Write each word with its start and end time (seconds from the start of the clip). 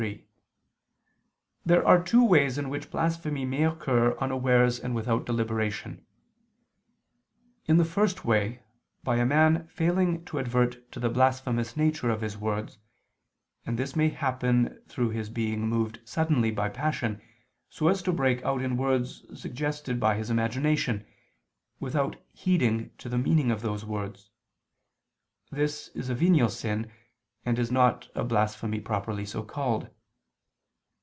3: 0.01 0.25
There 1.63 1.87
are 1.87 2.01
two 2.03 2.25
ways 2.25 2.57
in 2.57 2.69
which 2.69 2.89
blasphemy 2.89 3.45
may 3.45 3.63
occur 3.65 4.17
unawares 4.17 4.79
and 4.79 4.95
without 4.95 5.27
deliberation. 5.27 6.03
In 7.67 7.77
the 7.77 7.85
first 7.85 8.25
way, 8.25 8.63
by 9.03 9.17
a 9.17 9.27
man 9.27 9.67
failing 9.67 10.25
to 10.25 10.39
advert 10.39 10.91
to 10.93 10.99
the 10.99 11.11
blasphemous 11.11 11.77
nature 11.77 12.09
of 12.09 12.21
his 12.21 12.35
words, 12.35 12.79
and 13.63 13.77
this 13.77 13.95
may 13.95 14.09
happen 14.09 14.81
through 14.87 15.11
his 15.11 15.29
being 15.29 15.67
moved 15.67 15.99
suddenly 16.03 16.49
by 16.49 16.67
passion 16.67 17.21
so 17.69 17.87
as 17.87 18.01
to 18.01 18.11
break 18.11 18.43
out 18.43 18.63
into 18.63 18.77
words 18.77 19.23
suggested 19.39 19.99
by 19.99 20.15
his 20.15 20.31
imagination, 20.31 21.05
without 21.79 22.15
heeding 22.31 22.89
to 22.97 23.07
the 23.07 23.19
meaning 23.19 23.51
of 23.51 23.61
those 23.61 23.85
words: 23.85 24.31
this 25.51 25.89
is 25.89 26.09
a 26.09 26.15
venial 26.15 26.49
sin, 26.49 26.91
and 27.43 27.57
is 27.57 27.71
not 27.71 28.07
a 28.13 28.23
blasphemy 28.23 28.79
properly 28.79 29.25
so 29.25 29.41
called. 29.41 29.89